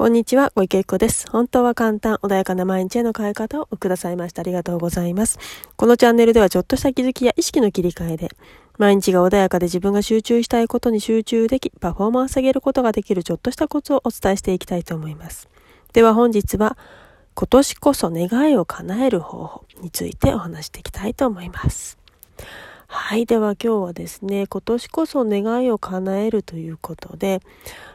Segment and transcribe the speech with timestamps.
[0.00, 1.30] こんにちは、小池子です。
[1.30, 4.40] 本当は簡単、穏やかな毎日への変え方をくださいました。
[4.40, 5.38] ありがとうございます。
[5.76, 8.30] このチャンネルではちょっとした気づきや意識の切り替えで、
[8.78, 15.50] 毎日が穏やかで自分が集中したいことに集中でき、パフォーマンス上げることができるちょっとしたコツをお伝えしていきたいと思います。
[15.92, 16.78] では本日は、
[17.34, 21.98] 今年こそ願いを叶える方法についてお話していきたいと思います。
[22.86, 23.26] はい。
[23.26, 27.42] では今日はですね、今年こそ願いを叶えるということで、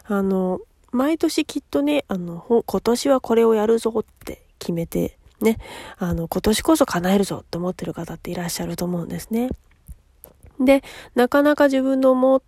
[0.03, 0.61] あの、
[0.95, 5.57] 毎年きっとね、あの、今年はこれをやるぞって決めて、ね、
[5.97, 9.49] あの、今年こそ叶えるぞって思ってる方っていらっしゃると思うんですね。
[10.59, 10.83] で、
[11.13, 12.41] なかなか自分の思っ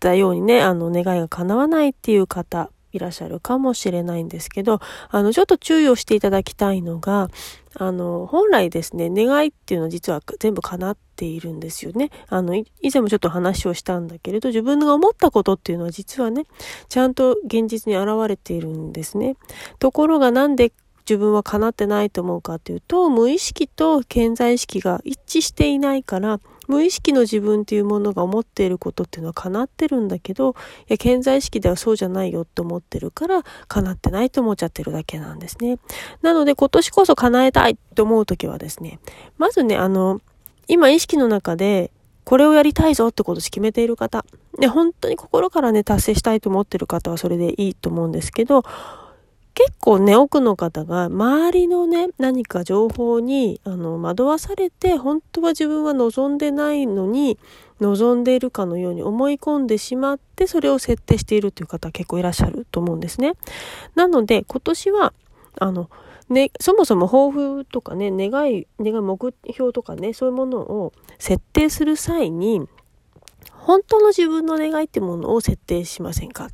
[0.00, 4.80] たようにね、あの、願いが叶わないっていう方、いらっしゃるかもしれないんですけど、
[5.10, 7.28] あの、ちょっと注意をしていただきたいのが、
[7.74, 12.10] あの、本来ですね、願いっていうのは実は全部叶っているんですよね。
[12.28, 16.44] あの、以前もちょっと話をしたんだけれど、自分が思ったことっていうのは実はね、
[16.88, 19.36] ちゃんと現実に現れているんですね。
[19.78, 20.72] ところがなんで
[21.10, 26.40] 自分は叶ってないと思うかっていうと、無意識と健在意識が一致していないから、
[26.70, 30.54] 無意識の自分っていうものが思っていることっていうのは叶ってるんだけど、
[30.88, 35.80] いや、健在意識ではそうじゃないよって思ってるから、叶ってないと思っちゃってるだけなんですね。
[36.22, 39.00] なので、今年こそ叶えたいと思うときはですね、
[39.36, 40.20] まずね、あの、
[40.68, 41.90] 今意識の中で、
[42.22, 44.24] これをやりたいぞってことを決めている方。
[44.60, 48.62] で、本当に心からね、達成したいと思ってる方はそれでいいと思うんですけど、
[49.62, 57.38] 結構ね、多くの方が周りのね、何か情報にあの惑わされて、本当は自分は望んでないのに、
[57.78, 63.34] 望んでいるかのように思い込んでしまって、それを設定しているという方結構いらっしゃると思うんですね。
[63.94, 65.12] なので、今年は、
[65.58, 65.90] あの、
[66.30, 72.62] ね、そもそも抱負とかね、願い、願い目標とかね、そういうものを設定する際に、
[73.52, 76.48] 本当の自分の願いってものを設定しませんか？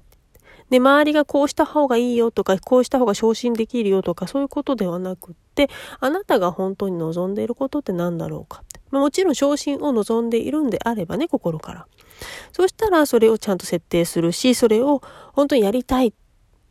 [0.71, 5.69] で、周りがこうした方がいいよとか、こうした方が昇進できるよとか、そういうことではなくって、
[6.01, 8.63] あなたが本当に望んでいることって何だろうか。
[8.91, 11.87] ま、もちろん昇進を望んでいるんであればね、心から。
[12.53, 15.03] そしたら、それをちゃんと設定するし、それを
[15.33, 16.13] 本当にやりたい。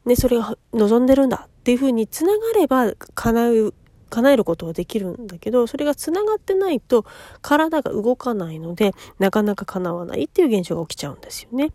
[0.05, 0.43] ね、それを
[0.73, 3.73] 望んでるんだっていうふうにつながれば叶う
[4.15, 7.05] 叶えることはできるんだけど、それが繋がってないと
[7.41, 11.71] 体が動かないので、なかなか叶わないっていう現象が起きちゃうんですよね。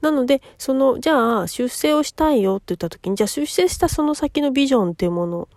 [0.00, 5.48] なので、その、じゃあ、出世をしたいよって言った時に、じゃあ出世したその先のビジョンっていうもの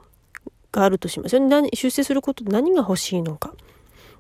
[0.72, 1.48] があるとしますよね。
[1.48, 3.54] 何出世することで何が欲しいのか。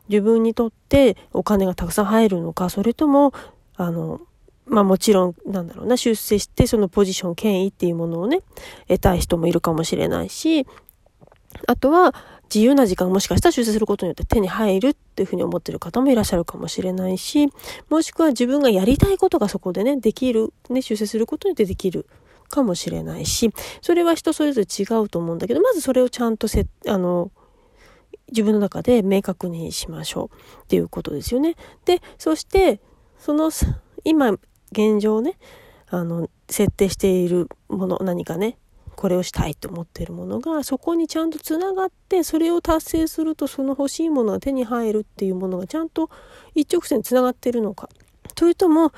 [0.07, 3.33] 自分にとってお金がたくさん入るのか、それとも、
[3.75, 4.21] あの、
[4.67, 8.41] まあもちろん、なんだろうな、出世してそのポジション、権威っていうものをね、
[8.87, 10.65] 得たい人もいるかもしれないし、
[11.67, 12.13] あとは、
[12.53, 17.49] 自由な時間もしかしたら出世することによって手に入るっていうふうに思ってる方もいらっしゃるかもしれないし、
[17.89, 22.05] もしくは自分がやりたいことがそこでね、できる、ね、出世することによってできる
[22.49, 23.51] かもしれないし、
[23.81, 27.31] それは人それぞれ違うと思うんだけど、まずそれをちゃんとせ、あの、
[28.29, 31.55] 自分の中で明確にしましょうっていうことですよね。
[31.85, 32.79] で、そして、
[33.17, 33.51] その、
[34.03, 34.31] 今、
[34.71, 35.37] 現状ね、
[35.87, 38.57] あの、設定しているもの、何かね、
[38.95, 46.09] これをしたいと思っているものがそこにちゃんとつながってそれを達成するとその欲しいものが手に入るっていうものがちゃんと
[46.53, 47.89] 一直線つながってるのか。
[48.35, 48.91] というとも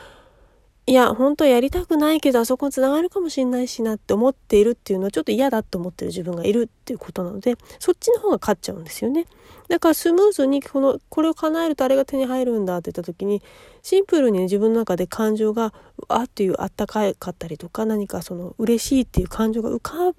[0.90, 9.26] いや本当やりたくないけどあそこにつながるかもしれないしなって思っているっていうのはちょっと嫌だと思ってる自分がいるっていうことなのでそっちの方が勝っちゃうんですよね。
[9.68, 13.42] だからスムーズにこのこれを叶えるとあれが手に入るんだって言った時に
[13.84, 15.74] シンプルに、自分の中で感情が
[16.08, 20.14] あっていうあったかかったりとか何かその嬉しいっていう感情が浮か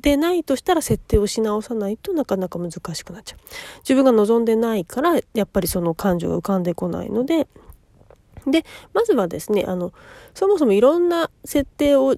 [0.00, 3.38] でないとしたら設定をし直さないとなかなか難しくなっちゃう。
[3.80, 7.48] 自分が望んでないからやっぱりその感情が浮かんでこないので
[8.46, 9.92] でまずはですねあの
[10.34, 12.16] そもそもいろんな設定を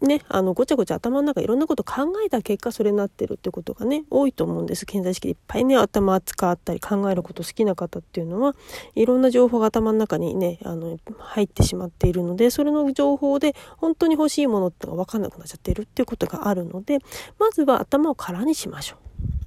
[0.00, 4.86] ね、あの、ごちゃごちゃ頭の中いろんなこと考えた結果それになってるってことがね、多いと思うんです。
[4.86, 8.54] 健在意識でいっぱいね、頭扱ったり考えること好きな方っていうのは、
[8.94, 16.98] いろんな情報が頭の中にね、あの、入ってしまっているので、それの情報で本当に欲しいものってのが分かんなくなっちゃってるっていうことがあるので、
[17.40, 19.37] まずは頭を空にしましょう。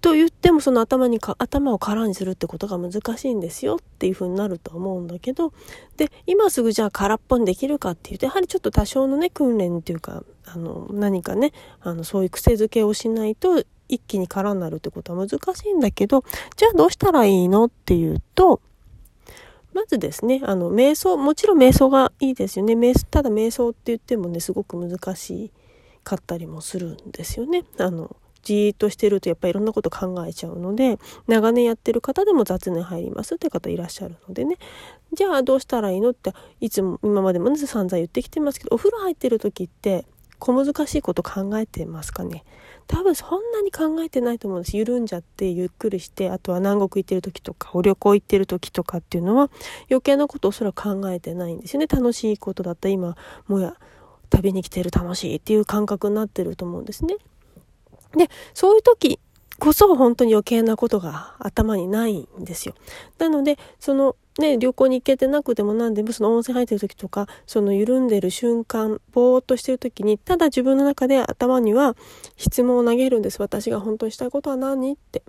[0.00, 5.52] と言ってもその頭にか頭を空にするってことが難しいんですよっていうふうになると思うんだけど
[5.96, 16.24] で今すぐじゃあ空っぽにできるかっていうとやはりちょっと多少のね訓練っていうかあの何かねあのそういう癖づけをしないと一気に空になるってことは難しいんだけど
[16.56, 18.60] じゃあどうしたらいいのっていうと
[19.74, 22.74] まずですね、あの、瞑想、もちろん瞑想がいいですよね。
[22.74, 25.50] 瞑ただ瞑想って言ってもね、すごく難し
[26.04, 27.64] かったりもするんですよね。
[27.78, 34.56] あの、じーっとしてるとやっぱりいろんなこと考えちゃうので長年やってる方でも雑念入りますって方いらっしゃるのでね。
[35.12, 40.06] じゃあどうしたらいいのっていつも今までもね散々言ってきてますけどお風呂入ってる時って
[40.38, 42.44] 小難しいこと考えてますかね？
[42.86, 44.76] 多分そんなに考えてないと思うんです。
[44.76, 49.48] 緩んじゃってゆっくりしてあとは南国行ってる時とかお旅行行ってる時とかっていうのは
[49.88, 51.86] 余計なことをそれは考えてないんですよね。
[51.86, 53.76] 楽しいことだった今もうや
[54.28, 57.16] 旅に来てる楽しいっていう感覚になってると思うんですね。
[58.16, 59.18] でそういう時
[59.58, 62.74] こそ本当に余計なことが頭にないんですよ。
[63.18, 71.96] なのでそのね、旅行に行けてなくても何でもその温泉入ってる時とかその緩んでる瞬間ぼーっとしてる時にただ自分の中で頭には
[72.36, 73.40] 質問を投げるんです。
[73.40, 75.22] 私が本当にしたいことは何って。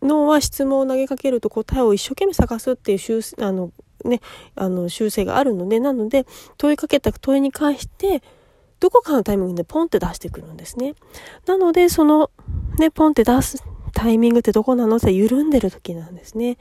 [0.00, 3.72] 脳は質問を投げかけると答えを一生懸命探すっていう習あの、
[4.04, 4.20] ね、
[4.56, 6.26] あの習性があるのでなので
[6.58, 8.22] 問いかけた問いに関して
[8.82, 10.96] どこかのタイミングでポンって出してくるんですね。
[11.46, 12.32] なのでその
[12.80, 13.62] ねポンって出す
[13.94, 16.58] タイミングってどこなのって緩んでる時なんですね。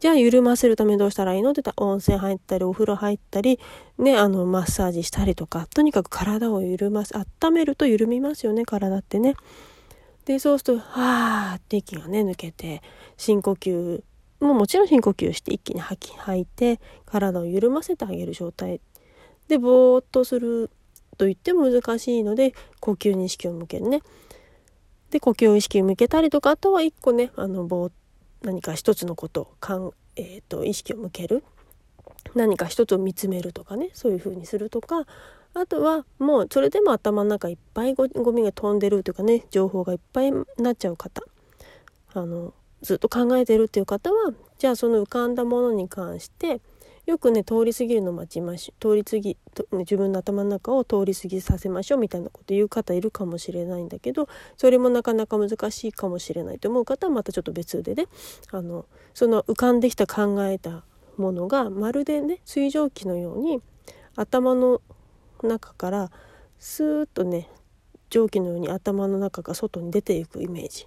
[0.00, 3.58] じゃあ緩ませるためにどうしたらいいのって言ったら温泉入ったりお風呂入ったり
[3.96, 9.34] ねあのマッサージしたりとかとにかく体を緩ませ温めると緩みますよね体ってね
[10.26, 12.82] でそうするとはーって息がね抜けて
[13.18, 14.02] 深呼吸
[14.40, 18.80] ももちろん深呼吸して一気に吐き吐いて体を緩ませてあげる状態
[19.48, 20.70] でぼーっとする
[21.20, 24.00] と言っても難しいので呼吸に意識を向けるね。
[25.10, 27.92] で呼吸意識を向けたりとかあとは一個ねあのぼーっ
[28.40, 31.44] 何か一つのことをかん、えーと、意識を向ける。
[32.34, 35.06] 何か一つを見つめるとかねそういうふうにするとか。
[35.52, 41.22] あとはもうそれでも頭の中いっぱいゴミが飛んでるというかね情報がいっぱいになっちゃう方。
[42.14, 46.62] あのずっと考えてるっていう方はじゃあその浮かんだものに関して
[47.10, 49.36] よくね通り過ぎるの待ちまし通り過ぎ、
[49.72, 58.06] 自分の頭の中を通り過ぎさせましょうみたいなこと言う方いるかもしれないんだけどそれもなかなか難しいかもしれないと思う方はまたちょっと別でね
[58.52, 60.84] あのその浮かんできた考えた
[61.16, 63.60] ものがまるでね水蒸気のように
[64.14, 64.80] 頭の
[65.42, 66.10] 中から
[66.58, 67.48] スーッとね
[68.08, 70.86] 蒸気のように頭の中が外に出ていくイメージ。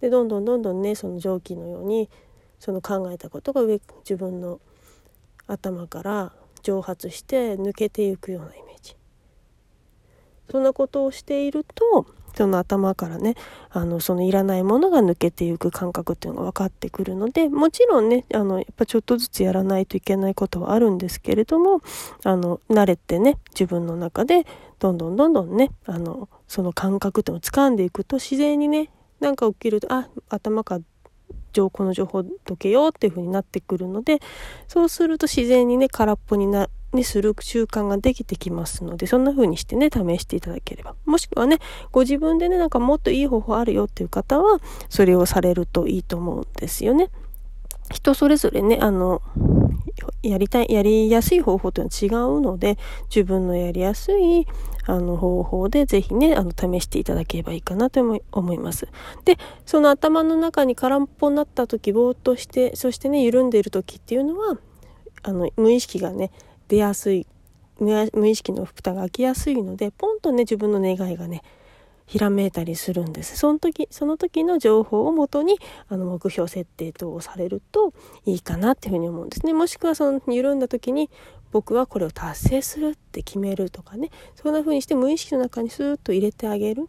[0.00, 2.08] でどんどんどんどんねその蒸気のように
[2.58, 4.60] その考えたことが上自分の
[5.52, 6.32] 頭から
[6.62, 8.96] 蒸発して抜けていくようなイメージ。
[10.50, 13.34] そんなことをしているとその頭からね
[13.70, 21.82] あのそのいらないものが抜けていく感覚っていうのが分かってくるのでもちろんねあのやっぱちょっとずつやらないといけないことはあるんですけれども
[22.24, 24.46] あの慣れてね自分の中で
[24.78, 30.80] どんどんどんどんねあのその感覚っていうのを掴んでいくと自然にねなんか起きるとあ頭から
[31.70, 34.20] この情報解けようっていう風になってくるので
[34.68, 41.58] そうすると自然にね空っぽになにする習慣ができてきますのでそんな風にしてね試していただければもしくはね
[41.92, 47.10] ご自分でねなんかもっといい方法あるよっていう方はそれをされるといいと思うんですよね。
[47.92, 49.20] 人それぞれねあの
[50.22, 52.78] やりたい、やりやすい方法というのは違うので、
[53.08, 54.46] 自分のやりやすい、
[54.86, 58.00] あの、方法でぜひね、あの、試していただければいいかなと
[58.32, 58.88] 思います。
[59.24, 64.58] で、その頭の中に空っぽになった時、ぼーっとして、そしてね、緩んでいる時っていうのは、
[65.22, 66.30] あの、無意識がね、
[66.68, 67.26] 出やすい、
[67.78, 71.42] 無意識の蓋が開きやすいので、ポンとね、自分の願いがね、
[72.10, 73.36] ひらめいたりするんです。
[73.36, 77.94] その時、その時の情報をもとに、あの、目標設定等をされると
[78.26, 79.52] いいかなっていうふうに思うんですね。
[79.52, 81.08] もしくはその緩んだ時に、
[81.52, 86.88] 僕はこれを達成するって決めるとかね、そんな風にして無意識の中にスーッと入れてあげる。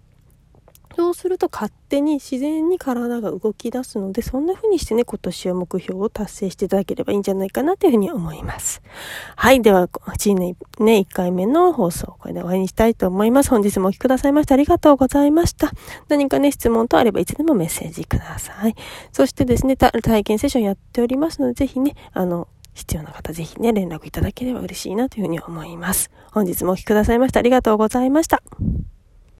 [0.96, 8.82] そうすると勝手に自然に体が動き出すので、そんな風にしてね、今年は目標を達成していただければいいんじゃないかなというふうに思います。
[9.36, 9.62] はい。
[9.62, 13.50] では、1年ね、1回目の放送、これで終わりにしたいと思います。
[13.50, 15.72] 本日もお聴きくださいましてありがとうございました。
[16.08, 18.76] 何かね、質問とあればいつでもメッセージください。
[19.12, 26.10] そしてですね、体験セッションやっておりますので、ぜひね、あの、必要な方ぜひね、連絡いただければ嬉しいなというふうに思います。
[26.32, 28.42] 本日もお聴きくださいましてありがとうございました。